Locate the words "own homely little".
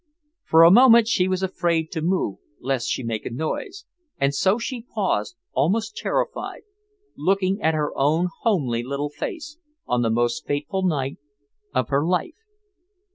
7.95-9.11